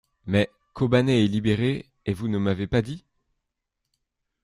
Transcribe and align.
Mais, 0.25 0.49
Kobané 0.73 1.23
est 1.23 1.27
libérée 1.27 1.85
et 2.07 2.13
vous 2.15 2.27
ne 2.27 2.39
m’avez 2.39 2.65
pas 2.65 2.81
dit. 2.81 3.05